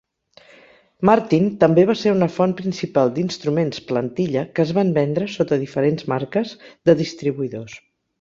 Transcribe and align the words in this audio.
Martin 1.07 1.43
també 1.63 1.83
va 1.89 1.95
ser 1.99 2.13
una 2.15 2.29
font 2.37 2.55
principal 2.61 3.11
d'instruments 3.17 3.81
"plantilla" 3.91 4.43
que 4.55 4.65
es 4.69 4.75
van 4.81 4.95
vendre 4.99 5.29
sota 5.35 5.61
diferents 5.65 6.09
marques 6.15 6.55
de 6.91 6.97
distribuïdors. 7.05 7.77